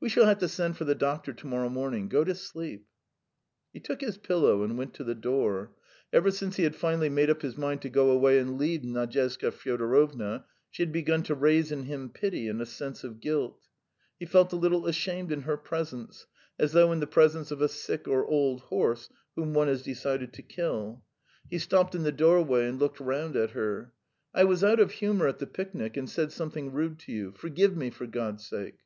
[0.00, 2.10] We shall have to send for the doctor to morrow morning.
[2.10, 2.86] Go to sleep."
[3.72, 5.72] He took his pillow and went to the door.
[6.12, 9.50] Ever since he had finally made up his mind to go away and leave Nadyezhda
[9.50, 13.66] Fyodorovna, she had begun to raise in him pity and a sense of guilt;
[14.20, 16.26] he felt a little ashamed in her presence,
[16.58, 20.34] as though in the presence of a sick or old horse whom one has decided
[20.34, 21.02] to kill.
[21.48, 23.94] He stopped in the doorway and looked round at her.
[24.34, 27.32] "I was out of humour at the picnic and said something rude to you.
[27.34, 28.76] Forgive me, for God's sake!"